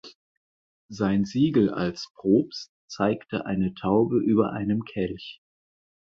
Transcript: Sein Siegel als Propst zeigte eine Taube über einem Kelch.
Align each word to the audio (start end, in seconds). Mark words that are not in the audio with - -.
Sein 0.89 1.25
Siegel 1.25 1.69
als 1.69 2.11
Propst 2.15 2.71
zeigte 2.87 3.45
eine 3.45 3.75
Taube 3.75 4.17
über 4.19 4.51
einem 4.51 4.83
Kelch. 4.83 5.41